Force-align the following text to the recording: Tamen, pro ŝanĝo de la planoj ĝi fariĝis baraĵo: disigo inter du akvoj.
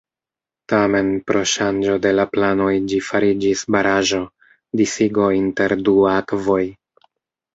Tamen, 0.71 1.09
pro 1.31 1.41
ŝanĝo 1.49 1.97
de 2.05 2.13
la 2.19 2.23
planoj 2.31 2.71
ĝi 2.93 3.01
fariĝis 3.09 3.61
baraĵo: 3.75 4.21
disigo 4.81 5.27
inter 5.41 5.75
du 5.89 5.93
akvoj. 6.15 6.61